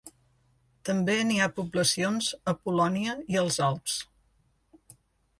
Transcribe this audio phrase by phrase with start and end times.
[0.89, 3.99] També n'hi ha poblacions a Polònia i els Alps.